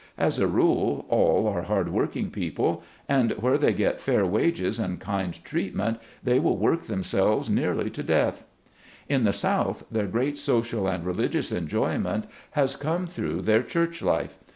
As 0.17 0.39
a 0.39 0.47
rule, 0.47 1.05
all 1.09 1.47
are 1.47 1.61
hard 1.61 1.89
working 1.91 2.31
people, 2.31 2.81
and 3.07 3.33
where 3.33 3.55
they 3.55 3.71
get 3.71 4.01
fair 4.01 4.25
wages 4.25 4.79
and 4.79 4.99
kind 4.99 5.35
treatment 5.45 5.99
they 6.23 6.39
will 6.39 6.57
work 6.57 6.85
themselves 6.85 7.51
nearly 7.51 7.91
to 7.91 8.01
death. 8.01 8.43
In 9.07 9.25
the 9.25 9.31
South, 9.31 9.85
their 9.91 10.07
great 10.07 10.39
social 10.39 10.87
and 10.87 11.05
religious 11.05 11.51
enjoyment 11.51 12.25
has 12.53 12.75
come 12.75 13.05
through 13.05 13.41
their 13.43 13.61
church 13.61 14.01
life. 14.01 14.39